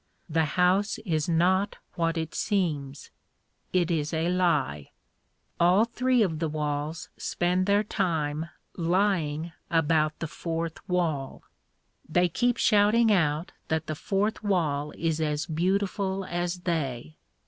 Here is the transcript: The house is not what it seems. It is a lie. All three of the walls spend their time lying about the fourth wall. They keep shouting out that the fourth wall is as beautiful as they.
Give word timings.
The 0.27 0.45
house 0.57 0.97
is 1.05 1.29
not 1.29 1.77
what 1.93 2.17
it 2.17 2.33
seems. 2.33 3.11
It 3.71 3.91
is 3.91 4.15
a 4.15 4.29
lie. 4.29 4.89
All 5.59 5.85
three 5.85 6.23
of 6.23 6.39
the 6.39 6.49
walls 6.49 7.09
spend 7.17 7.67
their 7.67 7.83
time 7.83 8.49
lying 8.75 9.51
about 9.69 10.17
the 10.17 10.27
fourth 10.27 10.79
wall. 10.89 11.43
They 12.09 12.29
keep 12.29 12.57
shouting 12.57 13.11
out 13.11 13.51
that 13.67 13.85
the 13.85 13.93
fourth 13.93 14.43
wall 14.43 14.91
is 14.97 15.21
as 15.21 15.45
beautiful 15.45 16.25
as 16.25 16.61
they. 16.61 17.15